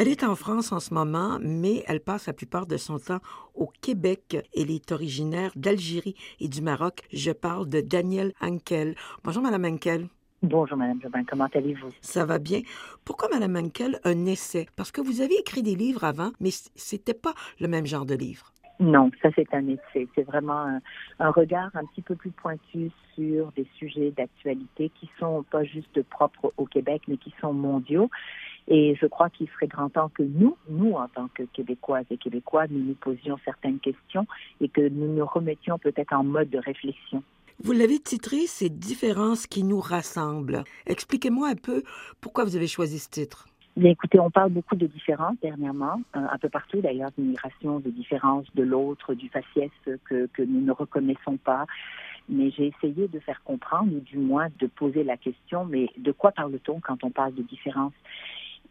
[0.00, 3.18] Elle est en France en ce moment, mais elle passe la plupart de son temps
[3.56, 4.36] au Québec.
[4.56, 7.00] Elle est originaire d'Algérie et du Maroc.
[7.12, 8.94] Je parle de Danielle Henkel.
[9.24, 10.06] Bonjour, Madame Henkel.
[10.40, 11.24] Bonjour, Madame Jobin.
[11.28, 11.90] Comment allez-vous?
[12.00, 12.60] Ça va bien.
[13.04, 14.68] Pourquoi, Madame Henkel, un essai?
[14.76, 18.14] Parce que vous aviez écrit des livres avant, mais c'était pas le même genre de
[18.14, 18.52] livre.
[18.78, 20.06] Non, ça c'est un essai.
[20.14, 20.80] C'est vraiment un,
[21.18, 26.00] un, regard un petit peu plus pointu sur des sujets d'actualité qui sont pas juste
[26.04, 28.08] propres au Québec, mais qui sont mondiaux.
[28.70, 32.18] Et je crois qu'il serait grand temps que nous, nous en tant que Québécoises et
[32.18, 34.26] Québécois, nous nous posions certaines questions
[34.60, 37.22] et que nous nous remettions peut-être en mode de réflexion.
[37.60, 40.64] Vous l'avez titré Ces différences qui nous rassemblent.
[40.86, 41.82] Expliquez-moi un peu
[42.20, 43.48] pourquoi vous avez choisi ce titre.
[43.74, 47.90] Bien, écoutez, on parle beaucoup de différences dernièrement, euh, un peu partout d'ailleurs, d'immigration, de
[47.90, 49.70] différences de l'autre, du faciès
[50.04, 51.64] que, que nous ne reconnaissons pas.
[52.28, 56.12] Mais j'ai essayé de faire comprendre, ou du moins de poser la question, mais de
[56.12, 57.94] quoi parle-t-on quand on parle de différences?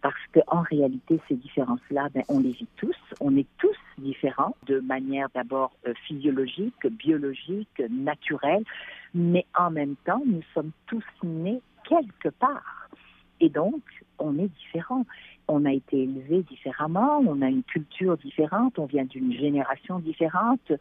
[0.01, 2.95] Parce qu'en réalité, ces différences-là, ben, on les vit tous.
[3.19, 8.63] On est tous différents de manière d'abord euh, physiologique, biologique, naturelle,
[9.13, 12.89] mais en même temps, nous sommes tous nés quelque part.
[13.39, 13.81] Et donc,
[14.19, 15.05] on est différents.
[15.47, 20.73] On a été élevé différemment, on a une culture différente, on vient d'une génération différente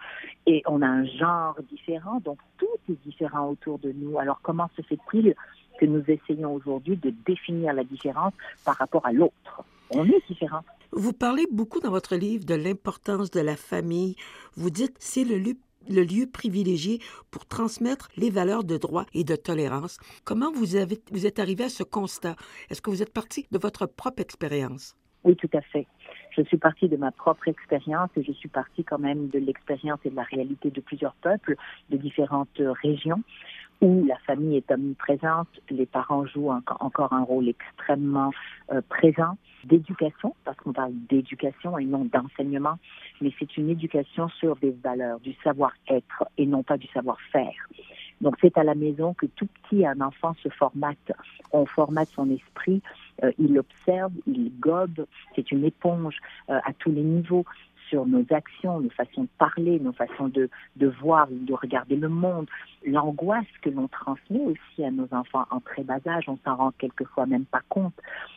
[0.46, 2.20] et on a un genre différent.
[2.24, 4.18] Donc, tout est différent autour de nous.
[4.18, 5.36] Alors, comment se fait-il
[5.78, 8.32] que nous essayons aujourd'hui de définir la différence
[8.64, 9.64] par rapport à l'autre.
[9.90, 10.62] On est différent.
[10.92, 14.16] Vous parlez beaucoup dans votre livre de l'importance de la famille.
[14.56, 15.54] Vous dites c'est le lieu,
[15.88, 19.98] le lieu privilégié pour transmettre les valeurs de droit et de tolérance.
[20.24, 22.36] Comment vous, avez, vous êtes arrivé à ce constat?
[22.70, 24.96] Est-ce que vous êtes parti de votre propre expérience?
[25.24, 25.86] Oui, tout à fait.
[26.30, 29.98] Je suis partie de ma propre expérience et je suis partie quand même de l'expérience
[30.04, 31.56] et de la réalité de plusieurs peuples,
[31.90, 33.22] de différentes régions
[33.80, 38.32] où la famille est omniprésente, les parents jouent encore un rôle extrêmement
[38.72, 42.78] euh, présent, d'éducation, parce qu'on parle d'éducation et non d'enseignement,
[43.20, 47.68] mais c'est une éducation sur des valeurs, du savoir-être et non pas du savoir-faire.
[48.20, 51.12] Donc c'est à la maison que tout petit un enfant se formate.
[51.52, 52.80] On formate son esprit,
[53.22, 56.16] euh, il observe, il gobe, c'est une éponge
[56.48, 57.44] euh, à tous les niveaux
[57.88, 62.08] sur nos actions, nos façons de parler, nos façons de, de voir, de regarder le
[62.08, 62.46] monde,
[62.84, 66.72] l'angoisse que l'on transmet aussi à nos enfants en très bas âge, on s'en rend
[66.72, 67.94] quelquefois même pas compte.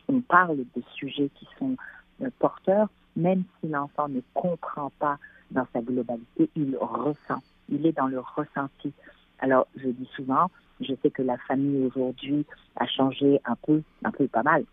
[0.07, 1.75] On parle de sujets qui sont
[2.21, 5.17] euh, porteurs, même si l'enfant ne comprend pas
[5.51, 8.93] dans sa globalité, il ressent, il est dans le ressenti.
[9.39, 10.49] Alors, je dis souvent,
[10.81, 12.45] je sais que la famille aujourd'hui
[12.75, 14.63] a changé un peu, un peu pas mal,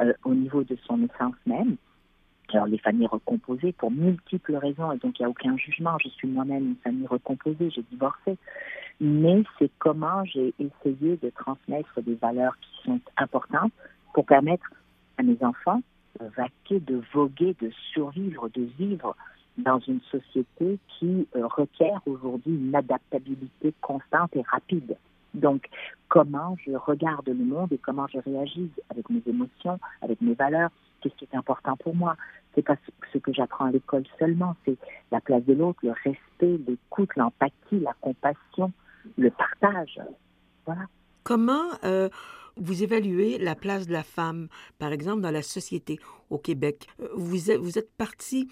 [0.00, 1.76] euh, au niveau de son essence même.
[2.52, 5.96] Alors, les familles recomposées pour multiples raisons, et donc il n'y a aucun jugement.
[6.02, 8.36] Je suis moi-même une famille recomposée, j'ai divorcé.
[9.00, 13.72] Mais c'est comment j'ai essayé de transmettre des valeurs qui sont importantes
[14.12, 14.66] pour permettre
[15.18, 15.82] à mes enfants
[16.20, 19.16] de vaquer, de voguer, de survivre, de vivre
[19.58, 24.96] dans une société qui euh, requiert aujourd'hui une adaptabilité constante et rapide.
[25.34, 25.68] Donc,
[26.08, 30.70] comment je regarde le monde et comment je réagis avec mes émotions, avec mes valeurs,
[31.00, 32.16] qu'est-ce qui est important pour moi.
[32.54, 32.76] C'est pas
[33.12, 34.76] ce que j'apprends à l'école seulement, c'est
[35.12, 38.72] la place de l'autre, le respect, l'écoute, l'empathie, la compassion,
[39.16, 40.00] le partage.
[40.66, 40.82] Voilà.
[41.22, 42.08] Comment euh,
[42.56, 46.86] vous évaluez la place de la femme, par exemple, dans la société au Québec?
[47.00, 48.48] Euh, vous êtes, vous êtes parti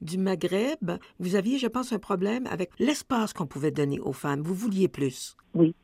[0.00, 0.92] du Maghreb.
[1.18, 4.42] Vous aviez, je pense, un problème avec l'espace qu'on pouvait donner aux femmes.
[4.42, 5.36] Vous vouliez plus.
[5.54, 5.74] Oui.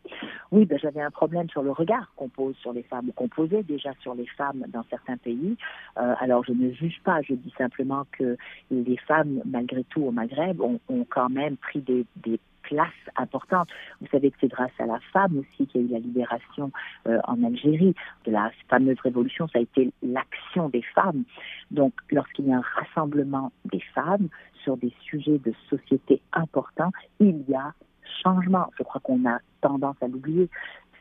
[0.55, 3.65] Oui, ben, j'avais un problème sur le regard qu'on pose sur les femmes, qu'on posait
[3.65, 5.57] déjà sur les femmes dans certains pays.
[5.99, 8.37] Euh, alors, je ne juge pas, je dis simplement que
[8.71, 10.79] les femmes, malgré tout, au Maghreb, ont,
[11.11, 13.69] quand même pris des, des place importante.
[14.01, 16.71] Vous savez que c'est grâce à la femme aussi qu'il y a eu la libération
[17.09, 17.95] euh, en Algérie
[18.25, 19.49] de la fameuse révolution.
[19.49, 21.25] Ça a été l'action des femmes.
[21.73, 24.29] Donc, lorsqu'il y a un rassemblement des femmes
[24.63, 27.75] sur des sujets de société importants, il y a
[28.23, 28.71] changement.
[28.79, 30.49] Je crois qu'on a tendance à l'oublier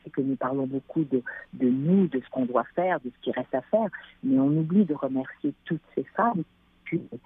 [0.03, 1.21] c'est que nous parlons beaucoup de,
[1.61, 3.87] nous, de ce qu'on doit faire, de ce qui reste à faire,
[4.23, 6.43] mais on oublie de remercier toutes ces femmes
[6.89, 7.19] qui, depuis des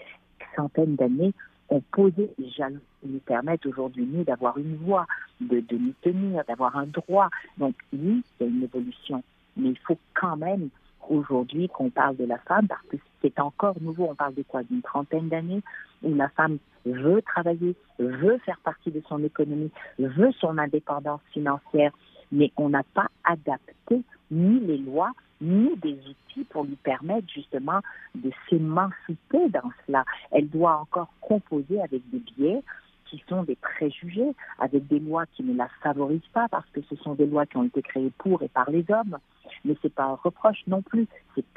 [0.55, 1.33] centaines d'années,
[1.69, 5.05] ont posé les jalons qui nous permettent aujourd'hui, nous, d'avoir une voix,
[5.41, 7.29] de, de nous tenir, d'avoir un droit.
[7.57, 9.23] Donc, oui, il y a une évolution,
[9.57, 10.69] mais il faut quand même
[11.09, 14.07] aujourd'hui qu'on parle de la femme parce que c'est encore nouveau.
[14.09, 14.63] On parle de quoi?
[14.63, 15.61] D'une trentaine d'années?
[16.03, 21.91] Où la femme veut travailler, veut faire partie de son économie, veut son indépendance financière,
[22.31, 24.01] mais on n'a pas adapté
[24.31, 25.11] ni les lois,
[25.41, 27.79] ni des outils pour lui permettre justement
[28.15, 30.03] de s'émanciper dans cela.
[30.31, 32.61] Elle doit encore composer avec des biais
[33.09, 36.95] qui sont des préjugés, avec des lois qui ne la favorisent pas, parce que ce
[36.97, 39.17] sont des lois qui ont été créées pour et par les hommes.
[39.65, 41.07] Mais c'est pas un reproche non plus.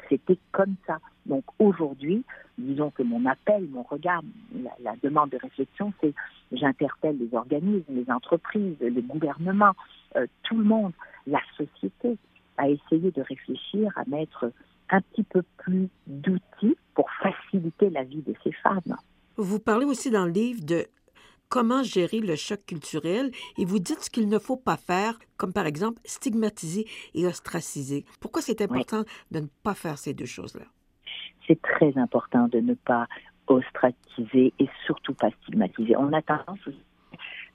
[0.09, 0.99] C'était comme ça.
[1.25, 2.23] Donc aujourd'hui,
[2.57, 4.21] disons que mon appel, mon regard,
[4.81, 6.13] la, demande de réflexion, c'est
[6.51, 9.73] j'interpelle les organismes, les entreprises, les gouvernements,
[10.15, 10.93] euh, tout le monde,
[11.27, 12.17] la société,
[12.57, 14.51] à essayer de réfléchir, à mettre
[14.89, 18.97] un petit peu plus d'outils pour faciliter la vie de ces femmes.
[19.37, 20.85] Vous parlez aussi dans le livre de
[21.51, 25.51] comment gérer le choc culturel et vous dites ce qu'il ne faut pas faire, comme
[25.51, 28.05] par exemple stigmatiser et ostraciser.
[28.21, 30.65] Pourquoi c'est important de ne pas faire ces deux choses-là?
[31.45, 33.07] C'est très important de ne pas
[33.47, 35.97] ostraciser et surtout pas stigmatiser.
[35.97, 36.59] On a tendance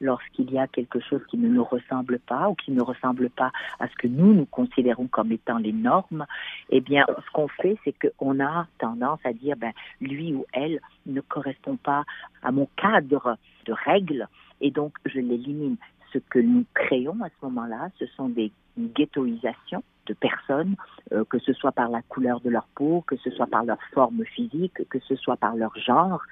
[0.02, 3.50] lorsqu'il y a quelque chose qui ne nous ressemble pas ou qui ne ressemble pas
[3.80, 6.26] à ce que nous nous considérons comme étant les normes,
[6.68, 9.72] eh bien, ce qu'on fait, c'est qu'on a tendance à dire, ben,
[10.02, 12.04] lui ou elle ne correspond pas
[12.42, 14.28] à mon cadre de règles
[14.60, 15.76] et donc je l'élimine.
[16.12, 20.76] Ce que nous créons à ce moment-là, ce sont des ghettoisations de personnes,
[21.12, 23.82] euh, que ce soit par la couleur de leur peau, que ce soit par leur
[23.92, 26.22] forme physique, que ce soit par leur genre.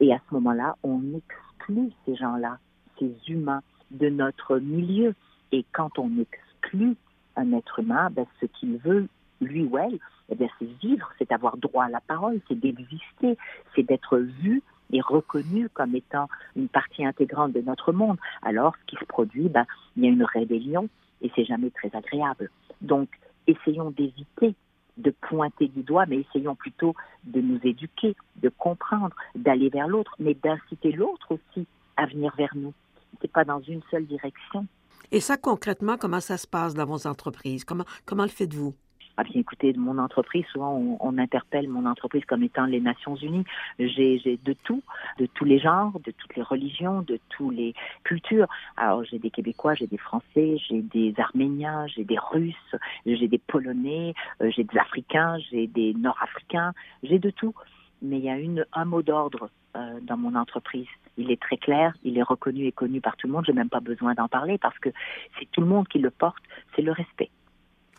[0.00, 2.58] Et à ce moment-là, on exclut ces gens-là
[2.98, 5.14] ces humains de notre milieu.
[5.52, 6.96] Et quand on exclut
[7.36, 9.08] un être humain, ben, ce qu'il veut,
[9.40, 9.98] lui ou elle,
[10.30, 13.36] eh c'est vivre, c'est avoir droit à la parole, c'est d'exister,
[13.74, 14.62] c'est d'être vu
[14.92, 18.18] et reconnu comme étant une partie intégrante de notre monde.
[18.42, 19.64] Alors, ce qui se produit, ben,
[19.96, 20.88] il y a une rébellion
[21.22, 22.50] et c'est jamais très agréable.
[22.80, 23.08] Donc,
[23.46, 24.54] essayons d'éviter
[24.96, 26.94] de pointer du doigt, mais essayons plutôt
[27.24, 31.66] de nous éduquer, de comprendre, d'aller vers l'autre, mais d'inciter l'autre aussi
[31.96, 32.72] à venir vers nous
[33.20, 34.66] c'est pas dans une seule direction.
[35.10, 37.64] Et ça, concrètement, comment ça se passe dans vos entreprises?
[37.64, 38.74] Comment, comment le faites-vous?
[39.16, 43.44] Ah bien, écoutez, mon entreprise, souvent on, interpelle mon entreprise comme étant les Nations Unies.
[43.78, 44.82] J'ai de tout,
[45.18, 48.48] de tous les genres, de toutes les religions, de toutes les cultures.
[48.76, 52.74] Alors j'ai des Québécois, j'ai des Français, j'ai des Arméniens, j'ai des Russes,
[53.06, 56.72] j'ai des Polonais, euh, j'ai des Africains, j'ai des Nord-Africains,
[57.04, 57.54] j'ai de tout.
[58.02, 58.36] Mais il y a
[58.72, 60.88] un mot d'ordre euh, dans mon entreprise.
[61.16, 63.44] Il est très clair, il est reconnu et connu par tout le monde.
[63.46, 64.88] Je n'ai même pas besoin d'en parler parce que
[65.38, 66.42] c'est tout le monde qui le porte.
[66.74, 67.30] C'est le respect.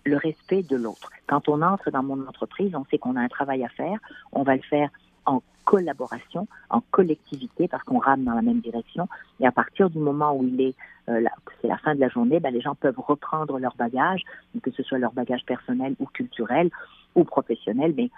[0.06, 1.10] Le respect de l'autre.
[1.28, 3.98] Quand on entre dans mon entreprise, on sait qu'on a un travail à faire.
[4.32, 4.90] On va le faire
[5.26, 9.08] en collaboration, en collectivité, parce qu'on rame dans la même direction.
[9.40, 10.76] Et à partir du moment où il est,
[11.10, 11.24] euh,
[11.62, 14.22] c'est la fin de la journée, ben, les gens peuvent reprendre leur bagage,
[14.62, 16.70] que ce soit leur bagage personnel ou culturel
[17.16, 18.12] ou professionnel, mais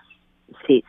[0.68, 0.84] c'est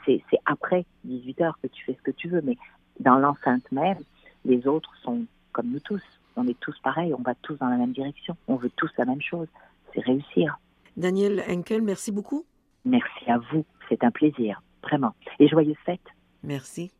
[0.46, 2.56] après 18 heures que tu fais ce que tu veux, mais
[3.00, 3.98] dans l'enceinte même,
[4.44, 6.02] les autres sont comme nous tous.
[6.36, 9.04] On est tous pareils, on va tous dans la même direction, on veut tous la
[9.04, 9.48] même chose,
[9.92, 10.58] c'est réussir.
[10.98, 12.44] Daniel Henkel, merci beaucoup.
[12.84, 15.14] Merci à vous, c'est un plaisir, vraiment.
[15.38, 16.00] Et joyeuses fêtes.
[16.42, 16.90] Merci.